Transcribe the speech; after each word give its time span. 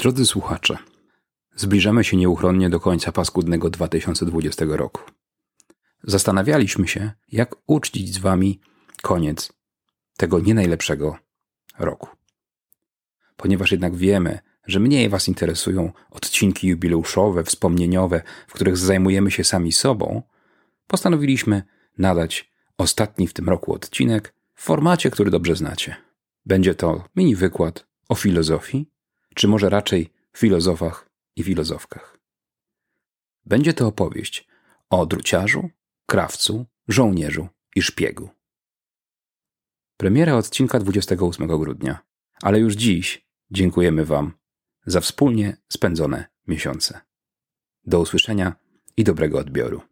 Drodzy 0.00 0.26
słuchacze, 0.26 0.78
zbliżamy 1.56 2.04
się 2.04 2.16
nieuchronnie 2.16 2.70
do 2.70 2.80
końca 2.80 3.12
paskudnego 3.12 3.70
2020 3.70 4.64
roku. 4.68 5.02
Zastanawialiśmy 6.02 6.88
się, 6.88 7.10
jak 7.32 7.56
uczcić 7.66 8.14
z 8.14 8.18
Wami 8.18 8.60
koniec 9.02 9.52
tego 10.16 10.40
nie 10.40 10.54
najlepszego 10.54 11.16
roku. 11.78 12.08
Ponieważ 13.36 13.72
jednak 13.72 13.96
wiemy, 13.96 14.38
że 14.66 14.80
mniej 14.80 15.08
Was 15.08 15.28
interesują 15.28 15.92
odcinki 16.10 16.68
jubileuszowe, 16.68 17.44
wspomnieniowe, 17.44 18.22
w 18.48 18.52
których 18.52 18.76
zajmujemy 18.76 19.30
się 19.30 19.44
sami 19.44 19.72
sobą, 19.72 20.22
postanowiliśmy 20.86 21.62
nadać 21.98 22.50
ostatni 22.78 23.26
w 23.26 23.32
tym 23.32 23.48
roku 23.48 23.74
odcinek 23.74 24.34
w 24.54 24.62
formacie, 24.62 25.10
który 25.10 25.30
dobrze 25.30 25.56
znacie. 25.56 25.96
Będzie 26.46 26.74
to 26.74 27.04
mini 27.16 27.36
wykład 27.36 27.86
o 28.08 28.14
filozofii, 28.14 28.86
czy 29.34 29.48
może 29.48 29.70
raczej 29.70 30.12
filozofach 30.36 31.10
i 31.36 31.42
filozofkach. 31.42 32.18
Będzie 33.46 33.74
to 33.74 33.86
opowieść 33.86 34.48
o 34.90 35.06
druciarzu, 35.06 35.70
krawcu, 36.06 36.66
żołnierzu 36.88 37.48
i 37.76 37.82
szpiegu. 37.82 38.30
Premiera 39.96 40.36
odcinka 40.36 40.78
28 40.78 41.46
grudnia, 41.46 41.98
ale 42.42 42.58
już 42.58 42.74
dziś 42.74 43.26
dziękujemy 43.50 44.04
Wam 44.04 44.32
za 44.86 45.00
wspólnie 45.00 45.56
spędzone 45.68 46.24
miesiące. 46.46 47.00
Do 47.84 48.00
usłyszenia 48.00 48.56
i 48.96 49.04
dobrego 49.04 49.38
odbioru. 49.38 49.89